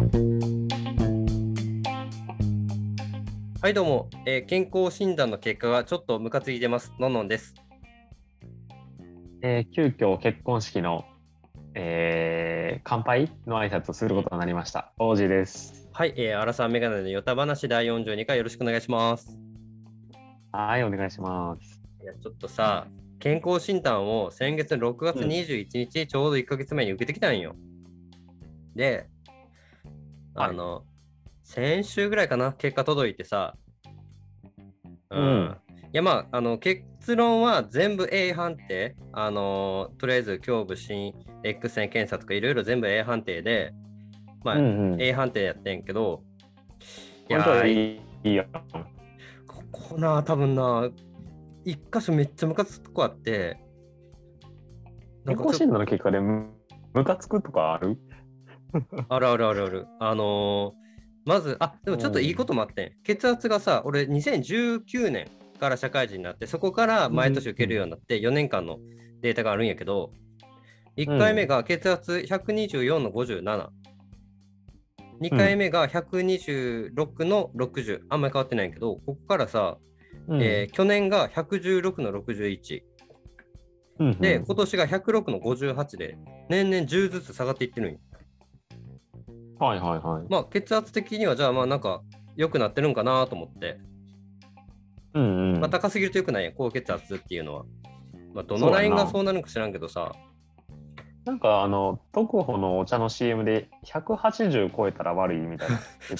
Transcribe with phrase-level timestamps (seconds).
[0.00, 0.06] は
[3.68, 6.90] いどうも、えー健康診断の結果がちょっとムカついてます。
[6.98, 7.54] のんのんです。
[9.42, 11.04] えー急遽結婚式の、
[11.74, 14.90] えー乾杯の挨拶をすることになりました。
[14.98, 15.86] 王子です。
[15.92, 19.38] はい、えー、アラサーメガネのヨタ話第42回よろしくお願いします。
[20.50, 21.82] はい、お願いします。
[22.02, 22.86] いや、ちょっとさ、
[23.18, 27.54] 健康診断を先月の6月21日、ちょうど1ヶ月前に受けてきたんよ。
[28.74, 29.10] で、
[30.34, 30.84] あの、
[31.42, 33.56] 先週ぐらいかな、結果届いてさ、
[35.10, 35.56] うん。
[35.92, 41.12] いや、まあ、あの結論は全部 A 判定、あのとりあえず胸部心
[41.42, 43.74] X 線検査とかいろいろ全部 A 判定で、
[44.44, 45.02] まあ、うんうん。
[45.02, 46.22] A 判定やってんけど、
[47.28, 48.46] いやいいいいよ。
[49.46, 50.88] ここな、多分な、
[51.64, 53.58] 一箇所めっちゃムカつくとこあって、
[55.24, 56.50] なんか診断の結果でむ
[56.94, 57.98] ムカつくとかある？
[59.08, 59.86] あるあるあるある。
[59.98, 60.90] あのー
[61.26, 62.92] まず、あ、でもちょっといいこともあってん。
[63.04, 68.78] 血圧がさ、俺2019年から社会人になって、そこから毎年受けるようになって、4年間の
[69.20, 70.12] データがあるんやけど、
[70.96, 73.68] 1回目が血圧124の57。
[75.20, 78.00] 2回目が126の60。
[78.08, 79.76] あんまり変わってないんやけど、ここからさ、
[80.26, 82.82] うんえー去年が116の61。
[83.98, 86.16] うんうんで、今年が106の58で、
[86.48, 87.98] 年々10ずつ下がっていってるんよ。
[89.60, 90.26] はいはいはい。
[90.28, 92.02] まあ、血圧的には、じゃあ、まあ、なんか、
[92.36, 93.78] 良くなってるんかなと思って、
[95.12, 95.60] うんうん。
[95.60, 97.64] まあ、高すぎると良くないやん、高血圧っていうのは。
[98.34, 100.12] まあ、どのラインがそうなるのか知らんけどさ、
[101.26, 105.78] なんかあの、特保のお茶の CM で180超えたら悪いみたいな。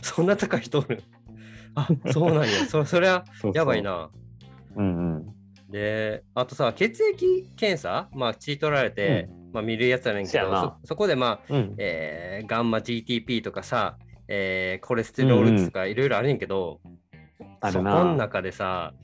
[0.00, 1.02] そんな高い人おる？
[1.74, 2.66] あ、そうなんや。
[2.66, 3.82] そそりゃ、やばい。
[3.82, 4.10] な。
[4.76, 5.34] うんうん。
[5.70, 11.74] で、あとさ、血液検査、まあ、血取られて、まあ、見るやつやねんけど、そそこで、まあ、うん。
[11.78, 18.04] えーガンマ GTP とかさ、えーコレステロール値とかいろいろあるんやけど、そこあるな。
[18.04, 18.94] の中でさ、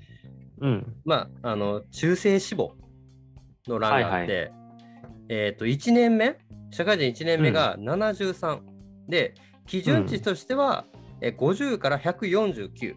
[0.61, 0.95] うん。
[1.05, 2.71] まあ、あの中性脂肪
[3.67, 4.53] の欄があって、はい
[5.29, 6.39] えっ、と、1年目、
[6.71, 8.61] 社会人1年目が73、
[9.09, 9.34] で、
[9.67, 10.84] 基準値としては、
[11.21, 12.97] えー50から149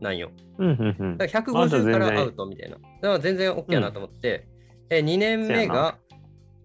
[0.00, 0.30] なんよ。
[0.58, 1.16] うんうんうん。
[1.18, 2.76] だから150まだ全然からアウトみたいな。
[2.76, 4.46] だから全然 OK やなと思って、
[4.90, 5.98] え2年目が、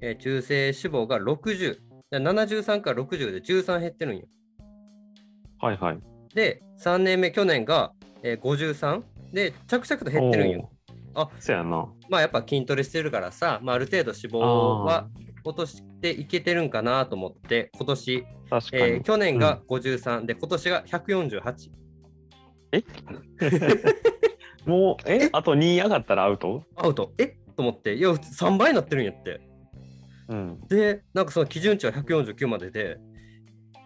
[0.01, 1.77] えー中性脂肪が60。
[2.09, 4.25] だから73から60で13減ってるんよ。
[5.59, 5.99] はいはい。
[6.33, 7.93] で、3年目、去年が、
[8.23, 9.03] えー53
[9.33, 10.71] で、着々と減ってるんよ。
[11.13, 11.87] あそやな。
[12.09, 15.07] まあやっぱ筋トレしてるからさ、まあ、ある程度脂肪は
[15.43, 18.83] 落としていけてるんかなと思って、今年、確かに。
[18.83, 21.71] えー去年が53、で、今年が148。
[24.65, 25.25] もう、え？
[25.25, 25.29] え？
[25.33, 26.63] あと2上がったらアウト？
[26.75, 27.13] アウト。
[27.17, 27.27] え？
[27.55, 29.41] と思って、いや、3倍になってるんやって。
[30.29, 30.61] うん。
[30.67, 32.97] で、なんかその基準値は149までで、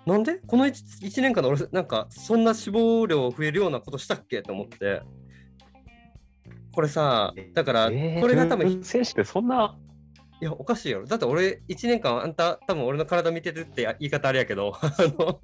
[0.06, 0.36] なんで？
[0.48, 4.42] この 1, 1年間で俺、なんかそんな脂肪量増えるようなことしたっけ？
[4.42, 5.02] と思って。
[6.74, 9.78] これさ、だから、えーこれが多分、い精子ってそんな、
[10.42, 11.06] や、おかしいよ。
[11.06, 15.40] だって俺、1年間、あんた、多分俺の体見てるって言い方あれやけど、あの、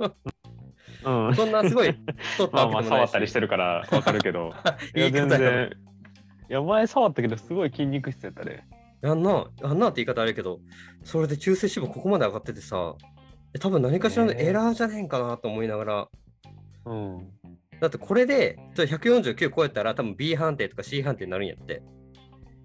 [1.03, 1.35] うん。
[1.35, 1.95] そんなすごい
[2.33, 2.83] 太ったまあまあ。
[2.83, 4.53] 触ったりしてるからわかるけど。
[4.95, 5.11] い言や。
[5.11, 5.71] 全然。
[6.49, 8.63] いや、前触ったけど、すごい筋肉質やったで。
[9.01, 10.59] やんな、やんなって言い方あれやけど、
[11.03, 12.95] それで中性脂肪ここまで上がっててさ、
[13.53, 16.07] え多分何かしらのエラーじゃねえんかなと思いながら、
[16.85, 17.29] うん。
[17.79, 21.81] だってこれでちょ149超えたら多分 B 判定とか C 判定になるんやって。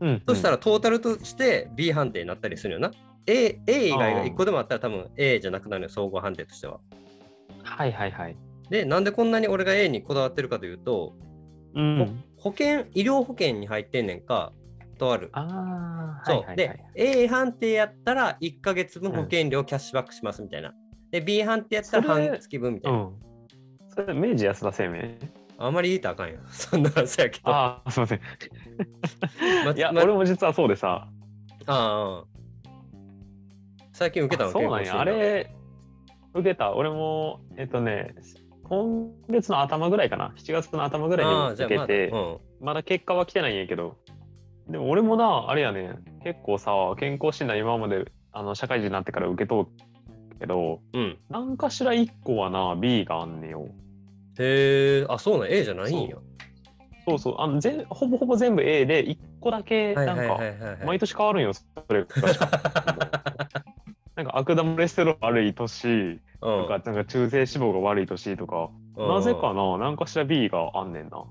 [0.01, 0.23] うん。
[0.29, 2.91] そしたらトータルとして B 判定になったりするよな。
[3.27, 6.81] A, A 以外が1個でもあったら多分 A じゃなくなるよ、総合判定としては。
[7.67, 8.37] はいはいはい。
[8.71, 11.15] で、なんでこんなに俺が A にこだわってるかというと、
[11.75, 12.25] うん。
[12.37, 14.53] 保険、医療保険に入ってんねんか、
[14.99, 15.31] とある。
[15.33, 20.73] ああ、そう、はいはいはいで、A 判定やったら1ヶ月分保険料キャッシュバックしますみたいな。
[21.11, 23.01] で、B 判定やったらそれ半月分みたいうな。
[23.03, 23.13] ん。
[23.89, 25.19] それ、明治安田生命？
[25.59, 26.39] あんまり言いたらあかんよ。
[26.51, 27.51] そんな話やけど。
[27.51, 28.21] ああ、すいません。
[29.65, 31.09] まいや、ま俺も実はそうでさ。
[31.67, 32.25] ああ。
[33.93, 35.01] 最近受けたのあそうなんや。
[35.01, 35.56] あれ、
[36.37, 36.75] 受けた。
[36.75, 38.15] 俺も、えっとね、
[38.65, 40.35] 今月の頭ぐらいかな。
[40.37, 42.39] 7月の頭ぐらいにじゃあまだ、受けて、うん。
[42.61, 43.97] まだ結果は来てないんやけど、
[44.69, 45.95] でも俺もな、あれやね、
[46.25, 51.19] 結構さ、健康診断今まであの社会人になってから受けとうけど、うん。
[51.31, 53.69] 何かしら1個はな、B があんねよ。
[54.39, 56.23] へえ、あ、そうなん、A じゃないんよ。
[57.09, 60.39] そうそう、あの全ほぼほぼ全部 A で、1個だけ、はいなんか。
[60.85, 63.23] 毎年変わるんよ、それが。
[64.37, 71.25] 悪玉コレステロール悪い年うんとか、なんか中性脂肪が悪い年とか、うんなぜかな、何かしら B があんねんな。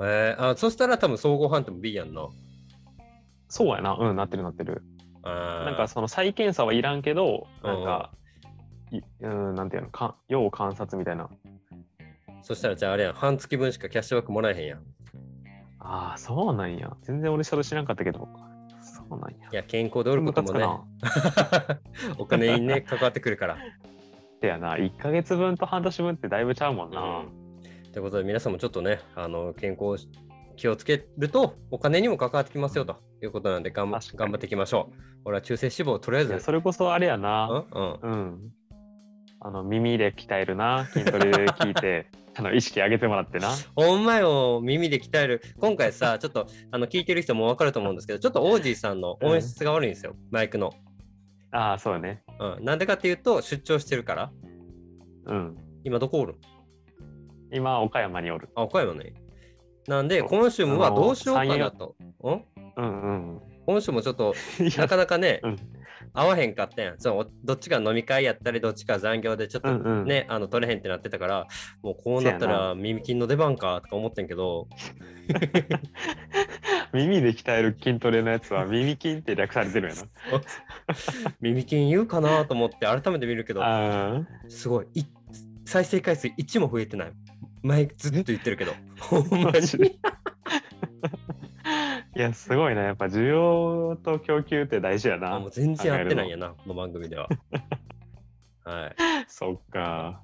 [0.00, 2.28] えー、あそしたら多分総合判定も B やんな。
[3.48, 4.82] そうやな、うん、なってるなってる。
[5.22, 8.10] なんかその再検査はいらんけど、なんか
[8.90, 11.28] いうん、なんていうの、か要観察みたいな。
[12.42, 14.78] そしたらじゃああれやん、半月分しかキャッシュバックもらえへんやん。
[15.78, 16.96] ああ、そうなんや。
[17.02, 18.28] 全然俺それ知らんかったけど。
[19.08, 19.48] そうなんや。
[19.52, 20.66] いや、健康でおることもね
[22.18, 23.58] お金にね、関わってくるから。
[24.40, 27.00] せやな、1ヶ月分と半年分ってだいぶちゃうもんな。
[27.00, 27.44] うん
[27.94, 30.04] ということで、皆さんもちょっとね、あの健康
[30.56, 34.94] 気をつけると、お金にも関わってきますよということなんで、頑張頑張っていきましょう。
[35.26, 37.46] 俺は中性脂肪をとりあえず、それこそあれやうな。
[37.46, 38.52] んうん、うん。
[39.46, 40.86] あの、耳で鍛えるな。
[40.86, 43.50] 筋トレで聞いて、 あの、意識上げてもらってな。
[43.76, 45.42] ほんまよ、耳で鍛える。
[45.60, 50.72] 今回さ、ちょっとあの聞いてる人も分かると思うんですけど、ちょっとオージーさんの音質が悪いんですよ、マイクの。
[51.52, 52.22] ああ、そうね。
[52.40, 54.32] うん、なんでかっていうと、出張してるから。
[55.26, 55.56] うん。
[55.84, 56.36] 今どこおるん？
[57.54, 58.48] 今、岡山におる。
[58.54, 59.12] あ、岡山ね。
[59.86, 61.96] なんで、今週もはどうしようかなと。
[62.22, 62.44] うん？
[62.76, 63.40] うんうん。
[63.66, 65.56] 今週もちょっと、 いなかなかね、うん
[66.14, 66.98] 合わへんかったやん。
[66.98, 70.06] そうどっちか飲み会やったり、どっちか残業でちょっとうんうん。
[70.06, 71.46] ね、あの取れへんってなってたから、
[71.82, 74.68] もうこうなったら耳筋の出番かとか思ってんけど、
[76.94, 79.96] 耳で鍛える筋トレのやつは 耳筋って略されてるんや
[81.40, 83.62] 耳筋言うかなと思って改めて見るけど、
[84.48, 84.86] すごい。
[84.94, 85.04] い
[85.66, 87.12] 再生回数1も増えてない。
[87.62, 89.98] 前ずっと言ってるけど、 ほんまに。
[92.14, 92.18] あ。
[92.18, 92.82] いや、すごいな。
[92.82, 95.50] やっぱ需要と供給って大事やあなもう。
[95.50, 97.28] 全然合ってないんやな、この番組では。
[98.64, 98.94] はい。
[99.28, 100.22] そっか。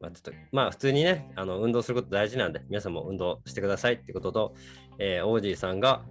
[0.00, 4.54] まあ、ちょっとまあ普通にねあの運動すること大事なんで皆さんも運動してくださいってことと、
[4.98, 6.02] えー、オージーさんが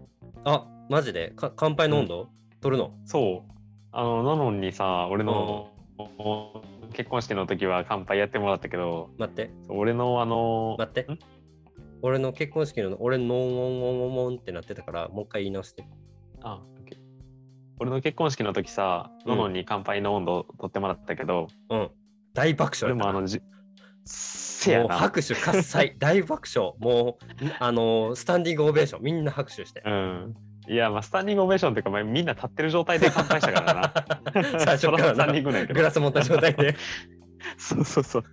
[0.45, 2.30] あマジでか乾杯の音頭、
[2.62, 2.94] 取るの？
[3.06, 3.51] そう。
[3.91, 5.71] あの、ののんにさ、俺の
[6.94, 11.19] 結婚式の時は乾杯やってもらったけど、待って俺のあの、待ってん？
[12.01, 15.86] 俺の結婚式の俺のンオンオンオンオンってなってたからもう一回言い直して。
[16.44, 16.98] あ、オッケー
[17.80, 19.38] 俺の結婚式の時さ、うん。
[19.38, 21.89] ののんに乾杯の音頭を取ってもらったけど、うん。
[22.33, 23.42] 大爆笑やった俺もあのじ、
[24.06, 24.98] せやもうな。
[24.98, 25.95] 拍手喝采。
[26.00, 26.74] 大爆笑。
[26.80, 27.25] もう
[27.59, 29.04] あのスタンディングオベーション。
[29.04, 29.83] みんな拍手して。
[29.86, 30.36] うん。
[30.68, 34.59] いや、まあ、スタンディングオベーションっていうか、まあ、みんな立ってる状態で乾杯したからな。
[34.59, 35.80] 最初からスタンディンなグなんやけど。
[35.80, 36.75] グラス持った状態で。
[37.57, 38.24] そうそうそう。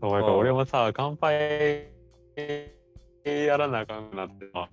[0.00, 1.93] 俺もさ、乾杯
[3.24, 4.68] やらなあかんなってさ。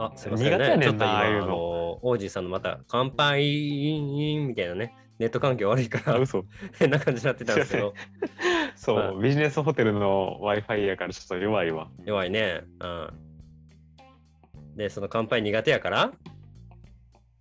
[0.00, 0.84] あ、すみません苦手やねんなね。
[0.86, 1.56] ちょっと今、あああいうのの、
[2.02, 6.44] オージーさんのまた、乾杯みたいなね、ネット環境悪いかあ、ら、嘘。
[6.78, 7.94] 変な感じになってたんですけど、
[8.76, 11.90] そう、ビジネスホテルの Wi-Fi やからちょっと弱いわ。
[12.04, 12.62] 弱いね。
[12.80, 14.76] うん。
[14.76, 16.12] で、その乾杯苦手やから、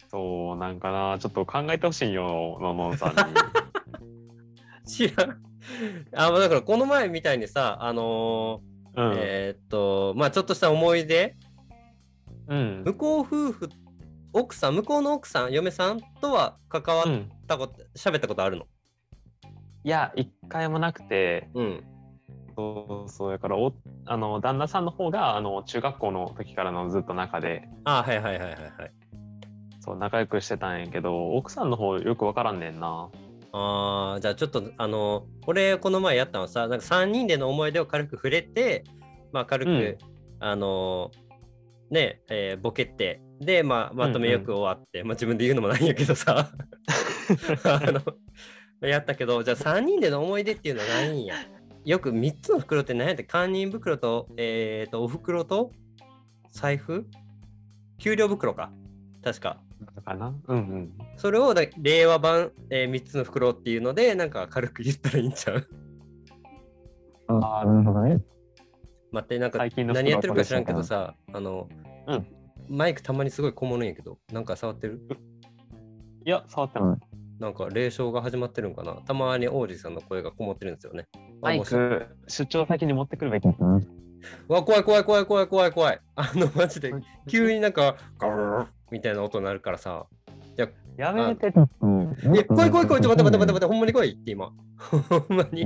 [0.10, 3.16] そう、なんかな、ちょっと考えてほしいよ、ののんさんに。
[4.90, 5.44] 知らん。
[6.16, 9.14] あだから、この前みたいにさ、あのーうん。
[9.16, 11.36] えーっと、まあちょっとした思い出、
[12.48, 12.84] うん。
[12.84, 13.70] 向こう夫婦、
[14.34, 18.66] 奥さん、向こうの奥さん、嫁さんとは関わっうんたこと、喋ったことあるの？
[19.84, 21.84] いや、一回もなくて、うん。
[22.56, 23.72] そうそう、だからお、
[24.06, 28.92] あの、旦那さんの方が、あの、中学校の時からのずっと仲で、あ、はいはいはいはいはい。
[29.80, 33.10] そう、仲良くしてたんやけど、奥さんの方よくわからんねんな。
[33.52, 38.84] あーじゃあちょっとあの俺この前やったのさなんか3人での思い出を軽く触れて
[39.32, 39.98] まあ軽く、うん。
[40.40, 41.12] あの
[41.90, 46.52] ねえーボケてでまあまとめよく終わって、まあ自分で言うのもないんやけどさ。
[47.64, 48.02] あの
[48.88, 51.36] やったけどじゃあ3人での思い出っていうのはないんや。
[51.86, 55.72] よく3つの袋って何やって堪忍袋とえっ、とお袋と
[56.52, 57.08] 財布？
[57.98, 58.72] 給料袋か。
[59.24, 59.60] 確か
[60.02, 60.36] かな？
[60.48, 60.92] うんうん。
[61.18, 65.68] それをだ令和版、え3つの袋っていうので、なんか軽く言ったらいいんちゃう？
[67.28, 68.22] ああ、なるほどね。
[69.12, 71.70] 待って、なんか最近の何やってるか知らんけどさ、あの、
[72.08, 72.28] うん
[72.70, 75.02] マイクたまにすごいこもるんやけど、なんか触ってる？
[76.26, 76.98] いや、触ってない。
[77.40, 78.96] なんか霊障が始まってるんかな？
[79.06, 81.08] たまに王子さんの声がこもってるんですよね。
[81.42, 83.80] マイあもうク、出張先に持ってくるべきだな。
[84.50, 86.00] うわ、怖い怖い怖い怖い怖い怖い。
[86.16, 86.94] あの、マジで、
[87.28, 90.08] 急になんか、ガルルみたいな音になるからさ、
[90.98, 91.88] やめて、ちょっと。
[92.36, 94.52] え、怖い怖い怖い、ちょっと待って待って待って待って、ほんまに来いって今。
[94.80, 94.98] ほ
[95.34, 95.64] んまに。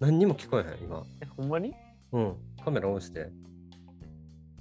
[0.00, 1.04] 何にも聞こえへん、今。
[1.20, 1.74] え、ほんまに？
[2.12, 3.30] うん、カメラオンして。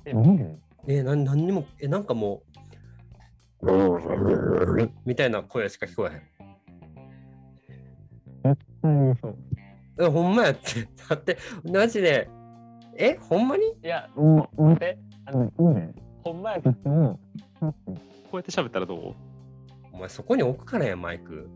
[0.04, 0.60] え、なんで？
[0.88, 2.44] えー、なん何にも、え、なんかも
[3.62, 3.70] う、
[5.06, 6.16] みたいな声しか聞こえへ
[8.90, 8.94] ん。
[9.08, 9.38] うん、そう。
[10.00, 10.88] え、ほんまやって。
[11.10, 12.30] だって、マジで、
[12.98, 13.64] え、ほんまに？
[13.84, 14.98] いや、うん、待って。
[15.26, 15.94] あの、いいね。
[16.24, 17.20] ほんまやとしても、
[17.60, 17.74] こ
[18.34, 19.14] うやって喋ったらどう？
[19.92, 21.50] お前そこに置くからや、マイク。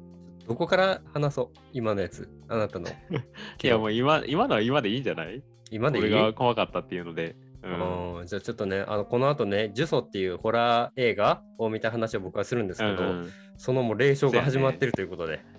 [0.47, 1.57] どこから話そう？
[1.73, 2.29] 今のやつ。
[2.47, 2.87] あなたの。
[3.63, 5.43] いや、もう今、今のは今でいいんじゃない？
[5.71, 6.05] 今でいい？
[6.05, 7.35] 俺が怖かったっていうので。
[7.63, 7.67] う。
[7.67, 13.29] うんんじゃあちょっとね、あのこの後ね、呪詛っていうホラー映画を見た話を僕はするんですけど、うんうん
[13.59, 15.56] そのもう霊障が始まってるということで、い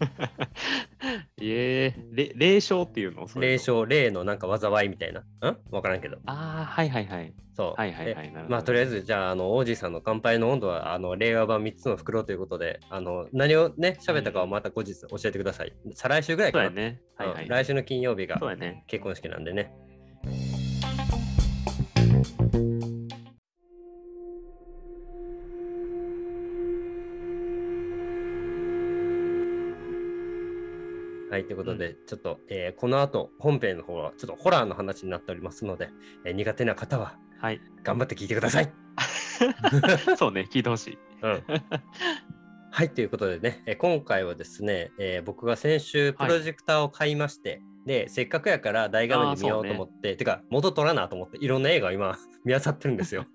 [1.40, 3.26] えれ霊障っていうの？
[3.40, 5.20] 霊障、霊のなんか災いみたいな。
[5.20, 5.24] ん？
[5.70, 6.18] わからんけど。
[6.26, 7.34] ああ、はいはいはい。
[7.54, 7.80] そう。
[7.80, 8.32] はいはいはでい。
[8.48, 15.72] まあとりあえずじゃああの王子さんの乾杯の温度はあの令和版3つの袋ということであの何をね喋ったかはまた後日教えてください。
[15.94, 16.64] 再来週ぐらいかな。
[16.66, 17.00] そうやね。
[17.16, 17.44] はいはい。
[17.44, 18.40] うん来週の金曜日が。
[18.86, 19.72] 結婚式なんでね。
[31.30, 35.90] はい、ということで、ちょっと、えーこの後本編の方はちょっとホラーの話になっておりますので、
[36.24, 37.60] えー苦手な方ははい。
[37.84, 38.72] 頑張って聞いてください。
[40.18, 40.98] そうね、聞いてほしい。
[41.22, 41.42] うん
[42.72, 53.26] はい、ということでね、えー今回はですね、えー僕が先週プロジェクターを買いまして、で、せっかくやから大画面で見ようと思って、てか、元取らなと思って、いろんな映画を今 見漁ってるんですよ。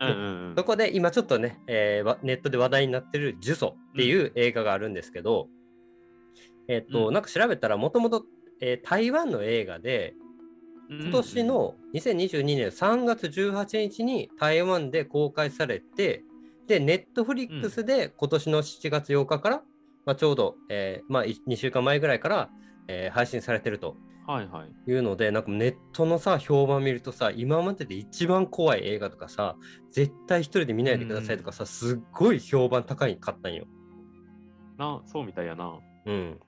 [0.00, 0.64] うんうんうんそ。
[0.64, 5.48] こで今ちょっとね、えーわネットで話題になってる「呪詛」っていう映画があるんですけど、
[6.68, 8.24] えっ、と、うんなんか調べたらもともと
[8.84, 10.14] 台湾の映画で
[10.88, 16.22] 今年の2022年3月18日に台湾で公開されて
[16.66, 19.62] でネットフリックスで今年の7月8日から、
[20.04, 22.50] まあ、ちょうど、えーまあ、2週間前ぐらいから、
[22.88, 23.96] えー配信されてると
[24.26, 24.90] はいはい。
[24.90, 29.56] いうのでなんかネットのさ評判見るとさ今までで一番怖い映画とかさ
[29.92, 33.66] 絶対一人で見ないでくださいとかさ、すっごい評判高いかったんよ。
[34.76, 35.78] な、そうみたいやな。
[36.06, 36.40] うん、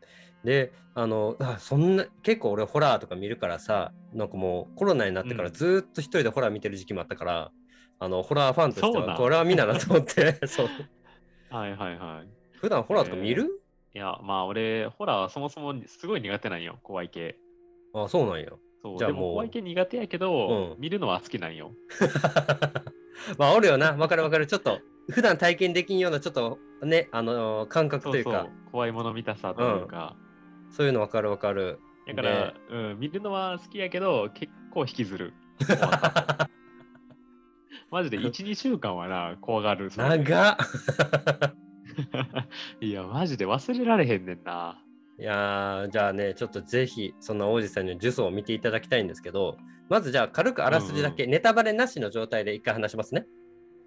[0.45, 5.55] であのあそんな結構俺ホラーとか見るからさなんかもうコロナになってからうん。
[5.55, 7.51] ずーっと一人でホラー見てる時期もあったから、
[8.01, 10.69] あのホラーファンとしてはこれは見ななと思って そう。
[11.51, 12.29] はいはいはい。
[12.61, 13.63] 普段ホラーとか見る、
[13.95, 17.37] いや、まあ俺、ホラーはそもそもすごい苦手なんよ、怖い系。
[17.95, 18.51] あそうなんや。
[18.83, 20.81] そう、じゃあもうでも怖い系苦手やけど、うん。
[20.81, 21.73] 見るのは好きなんよ。
[23.39, 23.93] まあおるよな。
[23.93, 24.47] わかるわかる。
[24.47, 24.79] ちょっと
[25.11, 30.17] 普段体験できんようなちょっとねあの感覚というかう、怖いもの見たさというか。
[30.71, 31.81] そういうのわかるわかる。
[32.07, 35.35] だから、うん、見るのは好きやけど、結構引きずる。
[37.91, 39.91] マジで1、2週間はな、怖がる。
[39.95, 40.57] 長っ
[42.81, 44.83] いや、マジで忘れられへんねんな。
[45.19, 49.57] いやーじゃあねちょっとぜひそんな王子さんに呪詛を見ていただきたいんですけど
[49.89, 53.27] まずじゃあ軽くあらすじだけ、ネタバレなしの状態で一回話しますね。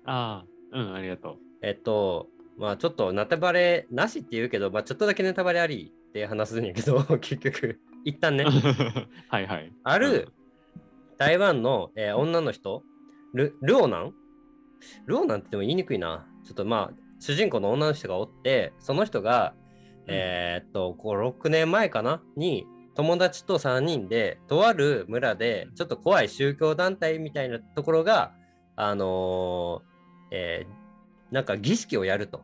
[0.03, 7.79] ああ、うん、ありがとえっとまあちょっとネタバレなしって言うけど、まあ、ちょっとだけネタバレありって話すんやけど 結局。
[8.03, 8.43] 一旦ね。
[8.43, 8.47] う。
[9.29, 9.71] はいはい。
[9.83, 10.29] ある
[11.17, 12.83] 台湾の、えー女の人
[13.33, 14.13] ルルオナン？
[15.05, 16.27] ルオナンってでも言いにくいな。
[16.43, 19.53] ちょっとまあ主人公の女の人がおってその人が
[20.07, 20.13] うん。
[20.13, 22.21] えーっと、5、6年前かな？
[22.35, 28.33] に、友達と3人で、とある村で、ちょっと怖い宗教団体みたいなところが、
[28.75, 29.90] あのー
[30.31, 30.81] えー
[31.31, 32.43] なんか儀式をやると。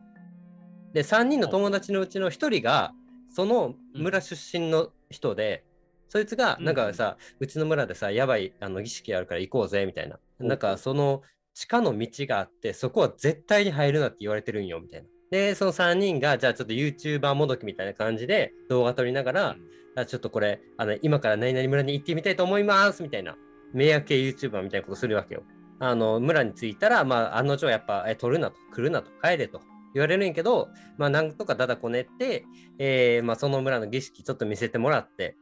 [0.94, 2.92] で、3人の友達のうちの1人が、
[3.30, 5.64] その村出身の人で、
[6.08, 10.16] そいつが、なんかさ、うちの村でさ、やばいあの儀式やるから行こうぜ、みたいな。
[10.16, 15.08] ほうなんか、その地下の道があって、そこは絶対に入るなって言われてるんよ、みたいな。
[15.30, 19.56] で、その3人が、じゃあちょっと YouTuber もどきみたいな感じで動画撮りながら、
[19.96, 23.36] あちょっとこれあの、今から何々村に行ってみたいと思いますみたいな、
[23.74, 25.42] 迷惑系 YouTuber みたいなことするわけよ。
[25.80, 29.60] あの村に着いたら、まあ、案の定やっぱ、え撮るなと、来るなと、帰れと
[29.94, 32.44] 言われるんやけど、まあ、なんとかだだこねって、
[32.78, 35.36] えーまあ、その村の儀式ちょっと見せてもらって、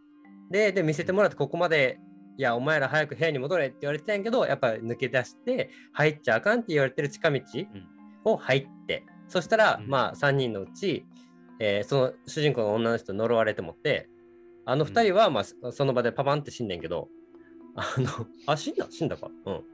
[0.51, 1.99] で、で見せてもらって、ここまで、
[2.39, 7.41] いや、お前ら早く部屋に戻れって言われてたんやけど、やっぱ抜け出して、入っちゃあかんって言われてる近道
[8.25, 11.07] を入って、そしたら、うんまあ、3人のうち、
[11.59, 14.11] えーその主人公の女の人呪われてもって、
[14.67, 17.09] あの2人は、まあ、そその場でパパンって死んねんけど、
[17.77, 18.87] あの、あ、死んだ？
[18.91, 19.31] 死んだか？
[19.47, 19.65] うん。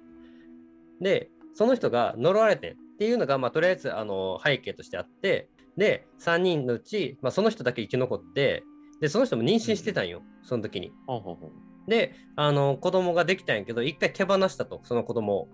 [1.01, 8.65] で、その人が呪われてんっていうのが、まあ、とりあえず、あの、背景としてあって、で、3人のうち、まあ、その人だけ生き残って、
[9.01, 10.93] で、その人も妊娠してたんよ、その時に。
[11.07, 15.49] ほうほうほうで、あの、子供ができたんやけど、一回手放したと、その子供を。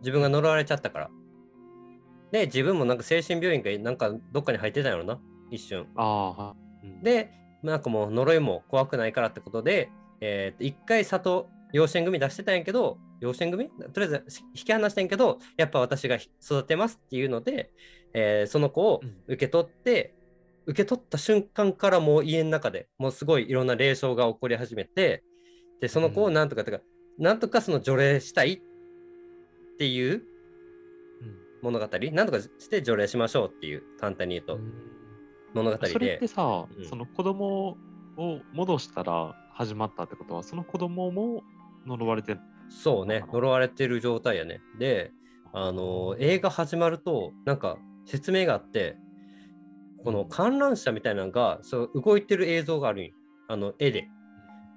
[0.00, 1.10] 自分が呪われちゃったから。
[2.32, 5.20] で、自分もなんか精神病院か、なんかどっかに入ってたんやろな、
[5.50, 5.86] 一瞬。
[6.82, 7.30] うんで、
[7.62, 13.68] なんかもう呪いも怖くないからってことで、えーと一回里、養子縁組出してたんやけど、養子縁組？
[13.68, 17.72] とりあえず引き離したんやけど、やっぱ私が育てますっていうので、
[18.14, 19.22] えーその子をうん。
[19.26, 20.14] 受け取って、
[20.66, 25.24] 受け取った瞬間からもう家の中でもうすごいいろんな霊障が起こり始めて、
[25.80, 26.80] で、その子をなんとか、てか、
[27.18, 28.60] なんとかその除霊したいっ
[29.78, 30.22] ていううん。
[31.62, 34.60] 物語、なんとかして除霊しましょうっていう、簡単に言うと、
[35.54, 35.88] 物語で。
[35.88, 36.26] それって。
[36.28, 36.84] さ、うん。
[36.84, 37.76] その子供
[38.16, 41.42] を戻したら始まったってことは、その子供も
[41.86, 42.36] 呪われて
[42.68, 44.60] そうね、呪われてる状態やね。
[44.78, 45.12] で、
[45.52, 48.96] あの映画始まると、なんか説明があって、
[50.02, 53.12] この観覧車みたいなのがそう動いてる映像があるんよ
[53.48, 54.08] あの絵で。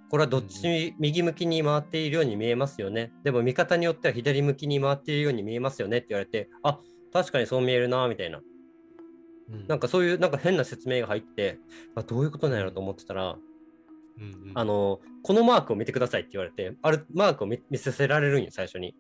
[0.09, 3.12] これはどっち右向きに回っているように見えますよね。
[3.24, 6.79] でも見方によっては左向きに回っているように見えますよねって言われて、あ
[7.12, 8.39] 確かにそう見えるなみたいな。
[8.39, 11.59] うんなんかそういうなんか変な説明が入って、
[11.95, 13.38] あどういうことなんやろと思ってたら、
[14.19, 18.95] うんうんあのこのマークを見てくださいって言われて、あるマークを見見させられるんよ、最初に。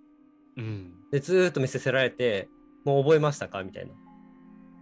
[0.57, 2.49] うんで、ずーっと見させられて、
[2.83, 3.63] もう覚えましたか？
[3.63, 3.93] みたいな。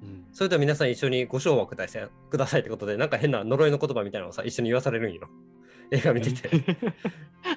[0.04, 5.30] うんそれでは皆さん一緒にご唱和くださいくださいってことで、なんか変な呪いの言葉みたいなのをさ、一緒に言わされるんよ。
[5.92, 6.50] 映画見てて。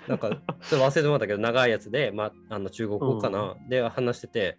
[0.09, 4.59] なんか、ちょっと忘れてもらったけど、長いやつで、まあ、あの中国語かな、で話してて、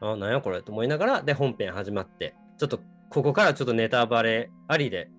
[0.00, 2.78] あ、なんやこれと思いながら、で、本編始まって、ちょっと、
[3.10, 5.10] ここからちょっとネタバレありで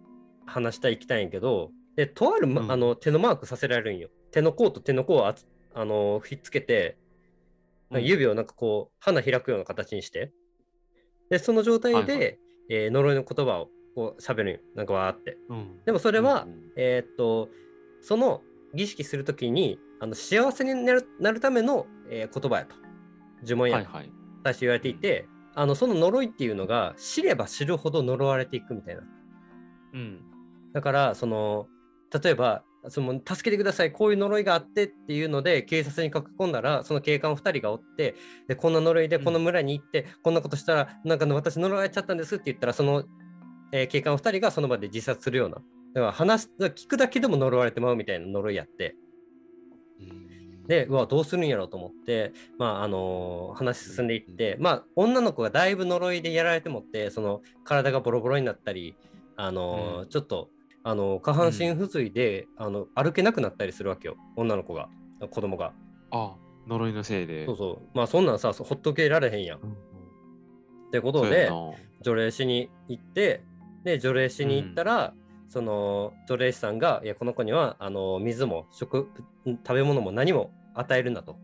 [0.45, 4.09] 話したいきたいんやけど、で、とある、まうんあの手のマークさせられるんよ。
[4.31, 6.97] 手の甲と手の甲をあつあのひっつけて、
[7.91, 10.31] 指をなんかこう、花開くような形にして、
[11.29, 12.31] で、その状態で、はいは
[12.69, 14.59] えー呪いの言葉をこう喋るんよ。
[14.75, 15.37] なんかわーって。
[15.49, 17.49] うんでもそれは、うんえーっと、
[18.01, 18.41] その
[18.75, 22.75] 儀式するときにあの幸せになるなるための、えー言葉やと。
[23.43, 24.11] 呪文やとはいはい。
[24.43, 29.01] 最初言われていて、あのその呪いっていうのが知れば知るほど呪われていくみたいな。
[29.93, 30.21] うん。
[30.73, 31.67] だから、その、
[32.23, 38.15] 例えば、その助けてください、こういう呪いがあってっていうので、警察に書き込んだら、その警官2人がおって、
[38.47, 43.03] でこんな呪いでうんこの村に行って、こんなことしたら、なんか私呪われちゃったんですって言ったら、その、
[43.73, 45.55] えー警官2人がその場で自殺するような。
[45.55, 45.61] だ
[46.01, 48.95] から話聞くだけでも呪われてまうみたいな呪いやって。
[49.99, 50.27] うん
[50.67, 58.97] で、うわ、どうするんやろうと思って、まあ、あのー話進んでいって、まあ、女の子がだいぶ呪いでやられてもって、その、体がボロボロになったり、
[59.37, 60.49] あのーうんちょっと、
[60.87, 64.87] あのー下半身不随で、あの、歩けなくなったりするわけよ、女の子が、
[65.31, 65.73] 子供が。
[66.11, 67.45] あ、呪いのせいで。
[67.45, 67.87] そうそう。
[67.93, 69.57] まあ、そんなんさ、ほっとけられへんやん。
[69.57, 69.77] っうんうん
[70.89, 71.51] てことで
[72.01, 73.43] 除霊しに行って、
[73.83, 75.13] で、除霊しに行ったら、
[75.49, 79.09] その除霊師さんが、いや、この子にはあの水も食、
[79.45, 81.37] 食べ物も何も与えるんだと。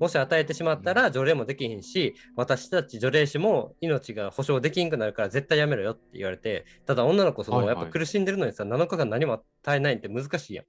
[0.00, 10.64] もし与えてしまったら除霊もできひんし、私たち除霊師も命が保証できんくなるから絶対やめろよって言われて、ただ女の子、その、やっぱ苦しんでるのにさ、7日間何も与えないって難しいやん。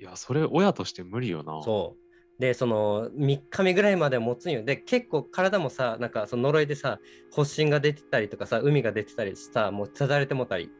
[0.00, 1.60] いや、それ親として無理よな。
[1.62, 2.10] そう。
[2.40, 4.64] で、その3日目ぐらいまで持つんよ。
[4.64, 6.98] で、結構体もさ、なんかその呪いでさ、
[7.34, 10.70] 発疹が出てたりとかさ、海が出てたりさ、もうただれてもたり、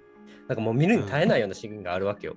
[0.49, 2.37] なんかもう見るに耐えないようなシーンがあるわけよ。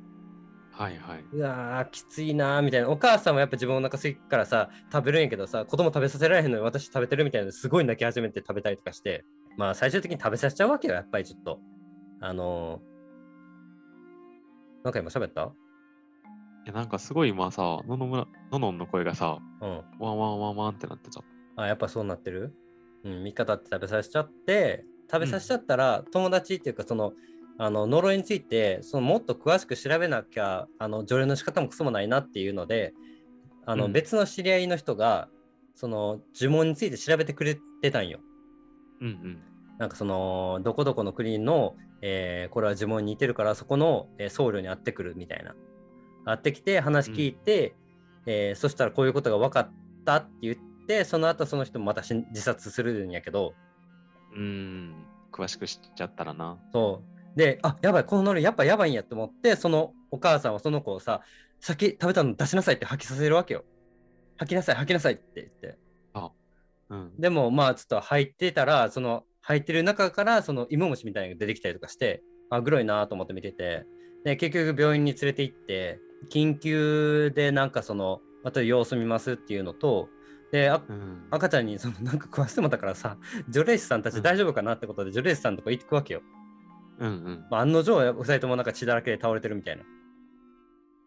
[0.75, 1.23] はいはい。
[1.31, 2.89] うわー、きついなーみたいな。
[2.89, 9.23] お母さんはやっぱ自分お腹空いからさ、食べるんやけどさ、子供食べさせられへんのに私食べてるみたいなすごい泣き始めて食べたりとかして、
[9.55, 11.59] まあ最終的に食べさせちゃうわけよ、やっぱりちょっと。
[12.21, 15.53] あのー、なんか今喋った？
[16.65, 19.69] いや、なんかすごい今さ、ののむらののんの声がさ、うん。
[19.99, 21.21] ワンワンワンワンってなってた。
[21.55, 22.55] あ、やっぱそうなってる？
[23.03, 27.13] うん、味方って食べさせちゃって、食べさせちゃったら、友達っていうか、その、
[27.57, 32.93] あの呪いについてそのもっと詳しく調べなきゃあの除霊の仕方もクソもないなっていうので
[33.65, 35.29] あの、うん別の知り合いの人が
[35.75, 38.19] その呪文について調べてくれてたんよ。
[39.01, 39.41] うんうん。
[39.79, 45.55] なんかそのどこどこの国の、えーこれは呪文に似てるからそこの、えー僧侶に会ってくるみたいな。
[46.25, 47.75] 会ってきて話聞いて、
[48.25, 49.71] えーそしたらこういうことが分かっ
[50.05, 50.55] たって言っ
[50.87, 53.53] てその後その人もまた自殺するんやけど
[54.35, 55.05] うーん。
[55.31, 56.57] 詳しく知っちゃったらな。
[56.71, 61.21] そうであやばいこの呪いやっぱやばいんやって思ってそのお母さんはその子をさ
[61.59, 63.63] 先食べたの出しなさいって吐きさせるわけよ。
[64.37, 65.83] 吐きなさい吐きなさいって言って。
[66.89, 67.11] うん。
[67.17, 73.85] でもまあちょっと入ってたらその入ってる中からその芋虫みたいなのが出てきたりとかしてあグロいなと思って見てて
[74.23, 75.99] で結局病院に連れて行って
[76.31, 80.09] 緊急でなんかそのまた様子見ますっていうのと
[80.51, 81.27] であうん。
[81.31, 83.17] 赤ちゃんにそのなんか食わせてもらったからさ
[83.49, 86.21] 除霊師さんたち大丈夫かなってことで除霊師さんとか行くわけよ。
[87.03, 87.45] うんうん。
[87.51, 89.83] まあ、案の定2人ともなんか血だらけで倒れてるみたいな。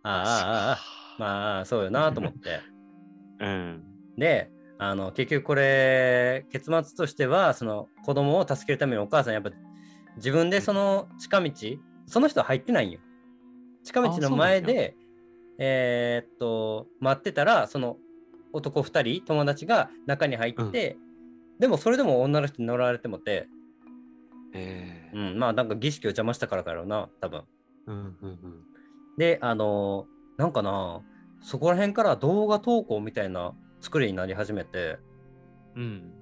[0.02, 0.78] ああああああ
[1.18, 2.60] まあそうよなと思って。
[3.40, 3.84] うん。
[4.16, 9.50] であの結局これ結末としてはその子供を助けるためにお母さんやっぱ
[10.16, 11.50] 自分でその近道
[12.06, 13.00] その人は入ってないんよ
[13.84, 14.94] 近道の前で
[15.58, 17.96] えーっと待ってたらその
[18.52, 20.96] 男2人友達が中に入って、
[21.58, 23.48] でもそれでも女の人に乗られてもて、
[24.56, 27.42] ええうん、まあなんか儀式を邪魔したからかやろうな多分
[27.86, 28.38] うんうんうん。
[29.18, 31.02] であのなんかな
[31.40, 34.98] そこら辺から動画投稿みたいな作りになり始めて
[35.76, 36.12] うん。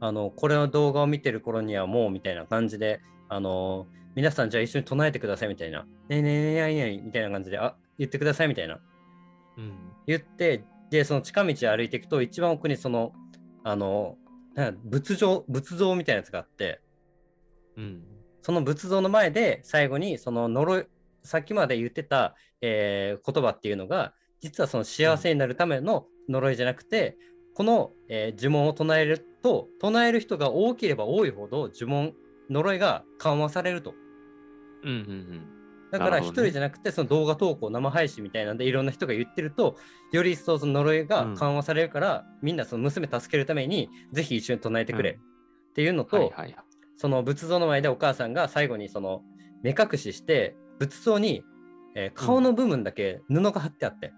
[0.00, 8.80] あの、これの動画を見てる頃にはもうみたいな感じで、あの、皆さんじゃあ一緒に唱えてくださいみたいな、ねえねえねえねえねえみたいな感じで、あ、言ってくださいみたいな。
[9.56, 9.92] うん。
[10.08, 13.12] 言って、で、その近道を歩いていくと、一番奥にその、
[13.62, 14.16] あの、
[14.54, 16.80] なんか仏像、仏像みたいなやつがあって、
[17.76, 18.02] うん。
[18.42, 20.86] その仏像の前で最後にその呪い、
[21.22, 27.16] さっきまで言ってた、えー言葉っていうのが、実はその幸せになるための呪いじゃなくて、
[27.54, 32.14] この、えー呪文を唱えると、唱える人が多ければ多いほど呪文、
[32.50, 33.94] 呪いが緩和されると。
[34.82, 35.62] うんうんうん。
[35.92, 39.76] だから一人じゃなくて、その動画投稿、生配信みたいなんでいろんな人が言ってると、
[40.10, 46.32] より一層その呪いが緩和されるから、みんなその娘助けるために、ぜひ一緒に唱えてくれうんっていうのと。
[47.02, 49.22] その仏像の前でお母さんが最後にその
[49.64, 51.42] 目隠しして仏像に、
[51.96, 54.12] えー顔の部分だけ布が貼ってあって、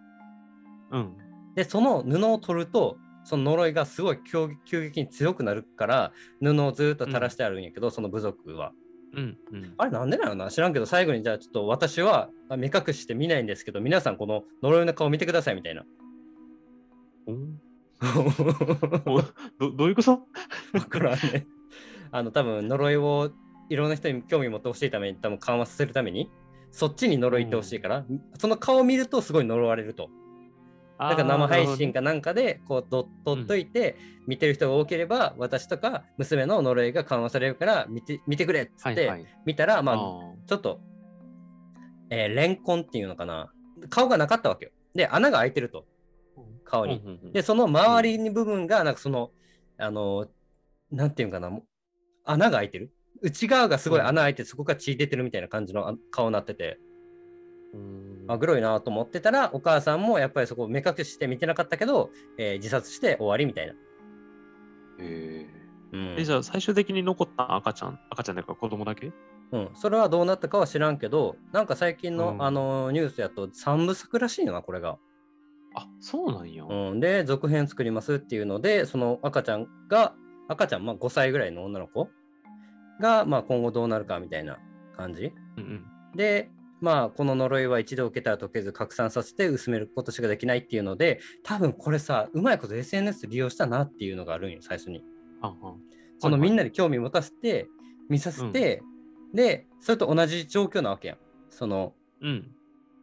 [0.90, 1.16] うん。
[1.54, 8.72] でその布を取るとその呪いがすごい急急激に強くなるから布をずっと垂らしてあるんやけど、その部族は。
[9.14, 9.74] うんうん。
[9.78, 10.50] あれなんでなのな？
[10.50, 15.86] 知らんけど最後にじゃあちょっと私はあ目隠して見ないんですけど皆さんこの呪いの顔見てくださいみたいな。
[19.58, 20.10] どどういうこと？
[20.74, 21.46] わからんね。
[22.14, 23.32] あの、多分呪いを
[23.68, 26.30] いろんな人に興味持ってほしいために、多分緩和させるために、
[26.70, 28.04] そっちに呪いってほしいから、
[28.38, 30.10] その顔を見るとすごい呪われると。
[30.96, 33.96] だから生配信かなんかで、こう、ど取っといて、
[34.28, 39.26] 見てる人が多ければ、私とか娘の呪いが緩和されるから、見て見てくれっつって。
[39.44, 39.98] 見たら、まあ、あ
[40.46, 40.80] ちょっと、
[42.10, 43.52] えーレンコンっていうのかな。
[43.90, 44.70] 顔がなかったわけよ。
[44.94, 45.84] で、穴が開いてると、
[46.64, 47.02] 顔に。
[47.04, 49.32] にで、その周りに部分が、なんかその、
[49.78, 50.28] あの、
[50.92, 51.60] なんていうのかな、
[52.24, 52.90] 穴が開いてる？
[53.22, 56.78] 内側がすごい穴開いて、そこから血出てるみたいな感じのあ顔になってて、
[58.28, 63.74] あ、グロいなと思ってたら、お母さんもやっぱりそこを目隠して見てなかったけど、えー自殺して終わりみたいな。
[65.00, 65.46] え
[65.92, 66.24] うん。
[66.24, 69.12] じゃあ最終的に残った赤ちゃん、赤ちゃんだから子供だけ？
[69.52, 72.42] うん、それはどうなったかは知らんけど、なんか最近の、うん。
[72.44, 74.98] あのニュースやと3部作らしいよな、これが。
[75.76, 76.64] あ、そうなんや。
[76.64, 80.14] うん、で、続編作りますっていうので、その赤ちゃんが、
[80.48, 82.08] 赤ちゃん、まあ、5歳ぐらいの女の子
[83.00, 84.58] が、まあ、今後どうなるかみたいな
[84.96, 85.32] 感じ。
[85.56, 86.16] うんうん。
[86.16, 95.02] で、まあ、この呪いは一度受けたら解けず拡散させて薄めることしかできないっていうので、多分これさ、うまいこと SNS 利用したなっていうのがあるんよ、最初に。
[95.40, 95.76] はんはん
[96.18, 97.68] そのみんなに興味持たせて、
[98.08, 98.82] 見させて、
[99.32, 101.18] で、それと同じ状況なわけやん。
[101.50, 102.50] その、うん。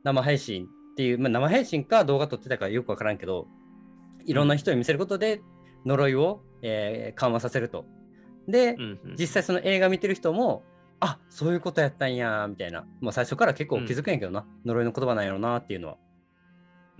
[0.03, 3.47] 生配信っていう、まあ、生配信か動画撮ってたかよくわからんけど、
[4.25, 5.41] いろんな人に見せることで
[5.85, 7.85] 呪いを、えー緩和させると。
[8.47, 9.15] で、うんうん。
[9.17, 10.63] 実際その映画見てる人も、
[10.99, 12.85] あそういうことやったんや、みたいな。
[13.01, 14.45] もう最初から結構気づくんやけどな。
[14.65, 15.97] 呪いの言葉なんやろなっていうのは。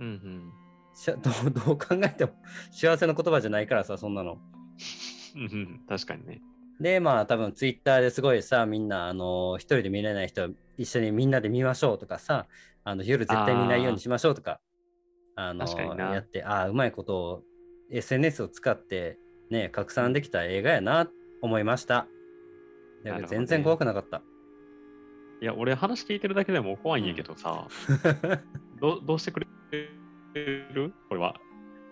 [0.00, 0.52] うんうん。
[0.94, 2.32] しゃどうどう考えても
[2.70, 4.38] 幸せの言葉じゃないからさ、そんなの。
[5.36, 5.80] うんうん。
[5.88, 6.42] 確かにね。
[6.80, 12.46] で、まあ多分ツイッターですごいさ、みんな、あの一人で見れない人は一緒にみんなで見ましょうとかさ、
[12.84, 14.60] あの夜絶対見ないようにしましょうとか、
[15.36, 17.42] あの確かになやって、ああ、うまいことを
[17.90, 19.18] SNS を使って
[19.52, 21.08] ね、拡散できた映画やな、
[21.42, 21.94] 思いました。
[21.96, 22.06] だ
[23.04, 24.22] けどなるほどね全然怖くなかった。
[25.40, 27.68] いや、俺話聞いてるだけでも怖いんやけどさ、
[28.80, 29.46] どどうしてくれ
[30.74, 30.92] る？
[31.08, 31.34] これは。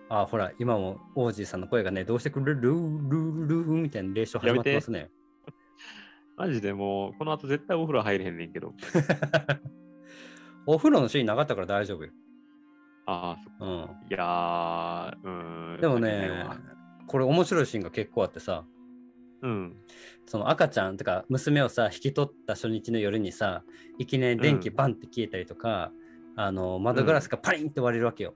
[0.09, 2.61] あ、ほら、今も王子さんの声がね、どうしてくれる？
[2.61, 5.09] ルールーみたいな霊障始まってますね。
[6.37, 8.73] マジでもう、この後絶対お風呂入れへんねんけど。
[10.65, 12.11] お風呂のシーンなかったから大丈夫よ。
[13.05, 13.87] ああ、そっうん。
[13.87, 13.93] か。
[14.09, 15.81] いやー、うーん。
[15.81, 16.45] でもね
[17.11, 18.63] これ面白いシーンが結構あってさ、
[19.41, 19.75] うん。
[20.25, 23.63] その赤ちゃんとか娘をさ引き取った初日の夜にさ
[23.97, 25.91] いきなり電気うんバンって消えたりとか、
[26.37, 28.33] あの窓ガラスがパリンって割れるわけよ。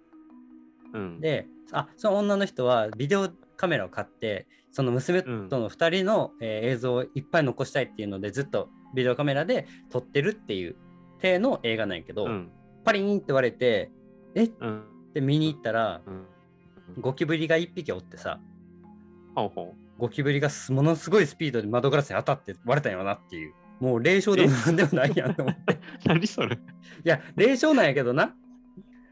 [0.94, 1.22] うん。
[1.22, 10.76] であその女の人はビデオカメラを買ってその娘との2人の、えー映像をいっぱい残したいっていうのでずっとビデオカメラで撮ってるっていう
[11.22, 12.52] 体の映画なんやけど、うん。
[12.84, 13.90] パリンって割れて
[14.36, 14.44] え？
[14.44, 14.84] っうん。
[15.14, 17.02] て見に行ったらうん。
[17.02, 18.40] ゴキブリが1匹おってさ
[19.36, 23.54] ほうほゴキブリがすものすごいスピードで窓ガラスに当たって割れたんやろなっていう。
[23.80, 25.74] もう霊障でもなんでもないやんと思って。
[25.74, 25.78] う。
[26.06, 26.56] 何それ？
[26.56, 26.60] い
[27.04, 28.36] や、霊障なんやけどな。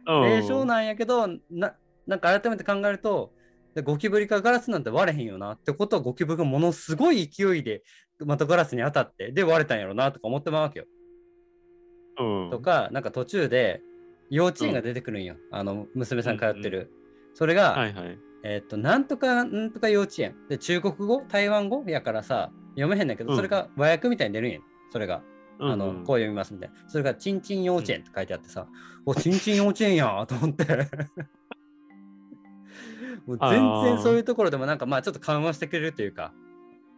[0.08, 3.34] うん霊障なんやけど、ななんか改めて考えると、
[3.76, 7.84] でゴキブリかガラスなんて割れへんよなってことはゴキブリがものすごい勢いで
[8.20, 10.86] 窓ガラスに当たって、で割れたんやろなとか思ってまうわけよ。
[12.20, 12.50] うん。
[12.52, 13.82] とか、なんか途中で
[14.30, 15.36] 幼稚園が出てくるんよ。
[15.52, 16.92] あの、娘さん通ってる。
[17.34, 18.20] それが、はいはい。
[18.44, 20.36] えっと、なんとかなんとか幼稚園。
[20.50, 21.84] で、中国語台湾語？
[21.88, 24.62] やからさ、読めへんねんけど、うんそれが和訳みたいに出るんやん。
[24.92, 25.22] それが。
[25.60, 26.76] あの、うんうんこう読みますみたいな。
[26.90, 28.68] それが、ちんちん幼稚園って書いてあってさ、
[29.06, 30.66] お、ちんちん幼稚園やーと思って。
[33.26, 33.50] もう全
[33.84, 36.34] 然そういうところでもなんかまあちょっと緩和してくれるというか、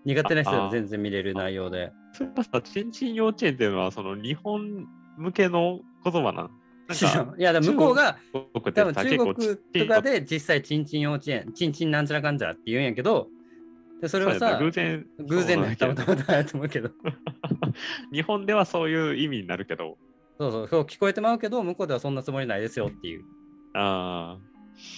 [0.05, 1.91] 苦手な人でも全然見れる内容で。
[2.13, 6.49] それはさ、ちんちん幼稚園っていうのは、その日本向けの言葉なん？
[7.38, 13.28] いや、向こうが、多分中国とかで実際、ちんちん幼稚園、ちんちんなんちゃらかんちゃらって言うんやけど、
[14.02, 16.91] でそれはさ、な偶然偶然だけどまたまだと思うけど、
[18.13, 19.98] 日本ではそういう意味になるけど、
[20.39, 23.24] そうそう、そう聞こえてまうけど、向こうではそんなつもりないですよっていう。
[23.74, 24.38] あ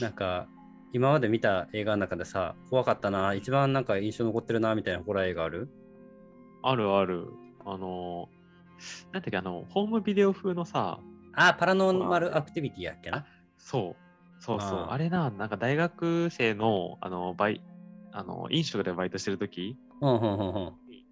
[0.01, 0.47] なんか、
[0.93, 5.69] 今まで見た映画の中でさ、怖かったな、一番なんか印象残ってるなみたいなホラー映画ある？
[6.63, 7.27] あ、あるある。
[7.65, 8.29] あの、
[9.11, 10.99] なんだっけ、あの、ホームビデオ風のさ、
[11.39, 13.27] あ、パラノーマルアクティビティやっけな？
[13.57, 17.61] そう、そうそう、あれな、なんか大学生の、あの、バイ、
[18.11, 19.77] あの、飲食でバイトしてるとき。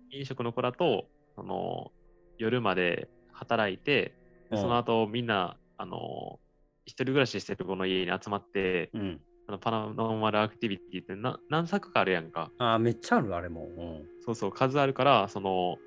[0.10, 1.92] 飲食の子らと、あの、
[2.40, 4.16] 夜まで働いて、
[4.56, 6.40] その後みんな、あの、
[6.86, 9.22] 一人暮らししてる子の家に集まって、うん。
[9.48, 12.52] あのパラノーマルアクティビティってな何作かあるやんか。
[12.58, 13.72] あ、めっちゃある、あれも。
[13.78, 14.10] うん。
[14.22, 15.78] そうそう、数あるから、その、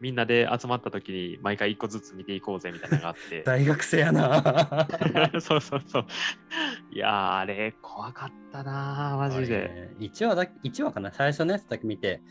[0.00, 3.42] みんなで集まった時に毎回一個ずつ見ていこうぜみたいなのがあって。
[3.46, 4.88] 大学生やな。
[5.40, 6.06] そうそうそう。
[6.90, 9.94] いやー、あれ、怖かったなー、マジで。
[9.98, 12.22] 1話だ一話かな最初のやつだけ見て、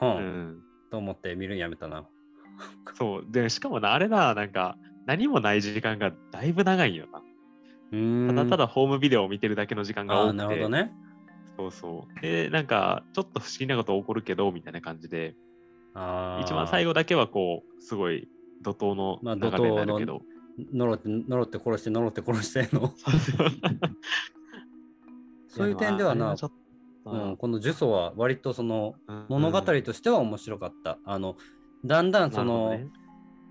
[0.00, 0.62] う、うんん。
[0.90, 2.06] と思って見るんやめたな。
[2.94, 3.24] そう。
[3.28, 4.76] で、しかもな、あれな、なんか、
[5.06, 7.22] 何もない時間がだいぶ長いんよな。
[7.92, 8.28] うーん。
[8.28, 10.36] ただただホームビデオを見てるだけの時間が多くて。
[10.36, 10.92] なるほどね。
[11.56, 12.20] そうそう。
[12.20, 15.34] で、なんか、ちょっと不思議なこと起こるけど、みたいな感じで、
[16.42, 18.28] 一番最後だけはこう、すごい
[18.62, 20.22] 怒涛のまあ流れになるけど。
[20.74, 22.92] 呪って呪って殺して呪って殺しての。
[25.46, 30.98] そういう点ではな、うん、この呪詛は割とそのうん物語としては面白かった。
[31.04, 31.36] あの
[31.84, 32.88] だんだんその、ね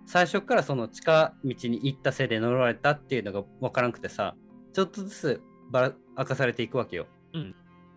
[0.07, 4.38] 最初からその近道に行ったせいで呪われたっていうのが分からなくてさ、
[4.71, 7.07] ちょっとずつばら明かされていくわけよ。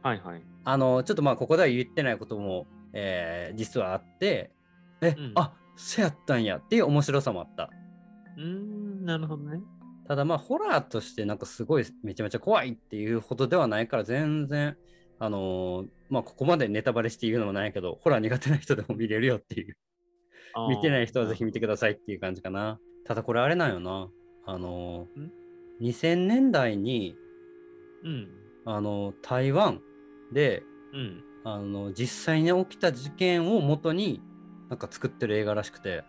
[0.02, 0.42] はいはい。
[0.64, 4.50] あのちょっとまあここでは言ってないことも、えー実はあって、
[5.00, 7.70] え、うんあそうやったんやっていう面白さもあった。
[8.36, 9.60] うーん、なるほどね。
[10.06, 14.76] ただまあホラーとしてなんかすごいめちゃめちゃ怖いっていうほどではないから全然
[15.20, 19.76] あのーまあここまでネタバレして言うのもないけどホラー苦手な人でも見れるよっていう
[20.68, 24.08] 見てない人はぜひ見てくださいっていう感じかなただこれあれなんよな
[24.46, 25.32] あのーん
[25.80, 27.16] ？2000年代に
[28.02, 28.28] うん。
[28.66, 29.80] あの台湾
[30.32, 31.22] でうん。
[31.44, 34.22] あの実際に起きた事件を元に
[34.68, 36.04] なんか作ってる映画らしくて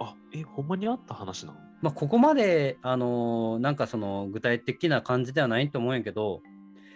[0.00, 1.58] あ、え、ほんまにあった話なの？
[1.82, 6.42] まあここまであのーなんかその具体的な感じではないと思うんやけど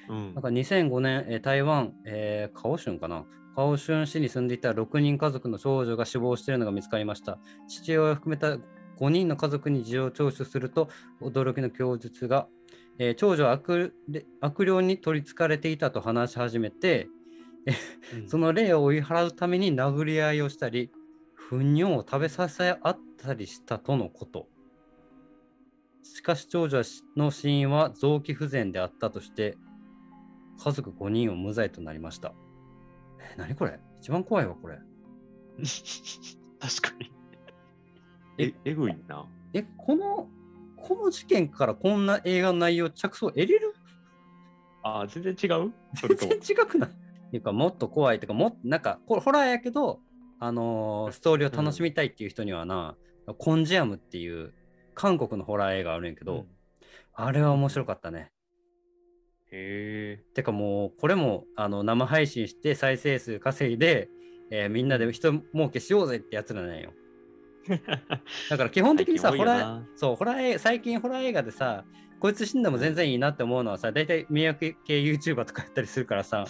[0.09, 3.25] うんなんか2005年、えー台湾、えー、カオシュンかな？
[3.55, 7.38] カオシュン市に住んでいた6人家族の少女が死亡しているのが見つかりました。
[7.68, 8.57] 父親を含めた
[8.98, 10.88] 5人の家族に事情聴取すると、
[11.20, 12.48] 驚きの供述が、
[12.98, 17.09] えー長女は悪れ悪霊に取りつかれていたと話し始めて、
[18.14, 20.90] うん その霊を追い払うために殴り合いをしたり、
[21.50, 24.48] 糞尿を食べさせ合ったりしたとのこと。
[26.02, 26.83] しかし長女
[27.16, 29.57] の死因は臓器不全であったとして、
[30.59, 32.35] 家族5人を無罪となりました。
[33.20, 33.78] え、何これ？
[34.00, 34.78] 一番怖いわ、これ。
[36.59, 37.12] 確かに。
[38.38, 39.28] ええ、えぐいな。
[39.52, 40.28] え、この、
[40.83, 43.75] この事件からこんな映画の内容着想得れる？
[44.83, 45.73] あー、全然違う？
[45.95, 46.92] 全然違くないっ
[47.31, 50.01] ていうか、もっと怖いとか、もっなんか、ホラーやけど、
[50.40, 52.97] あのーストーリーを楽しみたいっていう人にはな、
[53.38, 54.53] コンジアムっていう
[54.95, 56.47] 韓国のホラー映画あるんやけど、うん
[57.14, 58.33] あれは面白かったね。
[59.51, 60.25] へえ。
[60.35, 64.09] てかもう、これもあの生配信して再生数稼いで、
[64.51, 66.92] えーみんなで人儲けしようぜってやつらなんよ。
[68.51, 71.85] だから基本的にさ、ホラーな、そう、ホラー最近ホラー映画でさ、
[72.22, 76.44] こいつ死んでも全然いいなって思うのはさ、大体迷惑系 YouTuber とかやったりするからさ、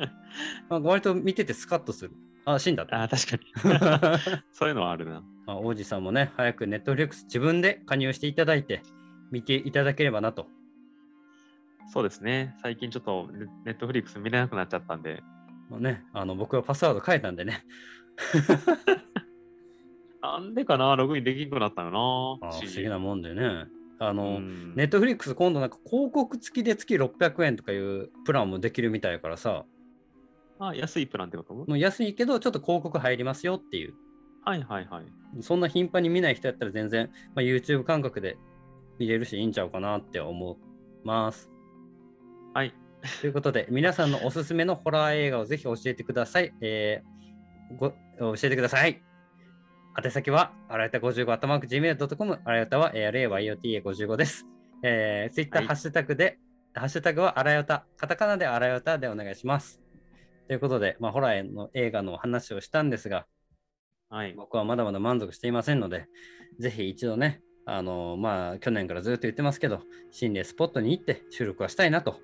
[0.68, 2.12] まあ、割と見ててスカッとする。
[2.44, 2.94] あ、死んだって。
[2.94, 4.42] あー、確かに。
[4.52, 5.22] そういうのはあるな。
[5.46, 8.82] まあ、王子さんもね、早く Netflix 自分で加入していただいて、
[9.30, 10.48] 見ていただければなと。
[11.92, 12.54] そうですね。
[12.62, 15.22] 最近ちょっとネネットフリックス見れなくなっちゃったんで。
[15.70, 17.64] まあね、あの僕はパスワード変えたんでね、
[20.22, 21.90] なんでかなログインできなくなったの
[22.40, 23.66] なあ不思議なもんでね。
[23.98, 29.64] あの、うんネットフリックス今度なんか広告付きで月600円とかいうプランもできるみたいやからさ、
[30.58, 31.54] あ、安いプランってこと？
[31.54, 33.94] もう安いけどちょっと広告入りますよっていう。
[34.44, 35.04] はいはいはい。
[35.42, 38.38] そんな頻繁に見ない人やったら全然、まあ、YouTube 感覚で
[38.98, 40.58] 見れるしいいんちゃうかなって思
[41.04, 41.50] います。
[42.54, 42.74] はい。
[43.20, 46.54] ということで、皆さんのおすすめのホラー映画をぜひ教えてください。
[46.60, 49.00] えーご教えてください。
[49.96, 54.46] 宛先は、あらやた55、頭く gmail.com、あらやたは ARAYOTA55 です。
[54.84, 56.38] えー、Twitter、はいハッシュタグで、
[56.74, 59.80] ハッシュタグはあらやた、カタカナであらやたでお願いします。
[60.46, 63.26] ということで、まあ、ホラーの映画の話をしたんですが、
[64.08, 64.34] はい。
[64.34, 66.06] 僕はまだまだ満足していませんので、
[66.60, 69.80] ぜひ一度ね、あの、まあ、去年からずっと言ってますけど、
[70.12, 72.20] 心霊スポットに行って収録はしたいなと。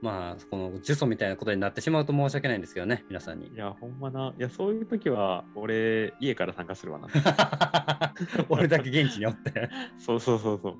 [0.00, 3.56] まあ、この呪詛みたいなことになってしまうと申し訳ないんですけどね、皆さんにい。
[3.56, 4.32] や、ほんまな。
[4.38, 7.08] いや、そういう時は、俺、家から参加するわな。
[8.48, 9.68] 俺だけ現地におって。
[9.98, 10.76] そうそうそうそう。